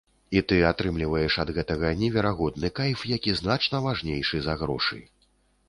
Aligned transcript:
І 0.37 0.41
ты 0.51 0.57
атрымліваеш 0.69 1.33
ад 1.43 1.51
гэтага 1.57 1.91
неверагодны 2.01 2.73
кайф, 2.81 3.05
які 3.13 3.37
значна 3.43 3.85
важнейшы 3.87 4.43
за 4.51 4.59
грошы. 4.67 4.99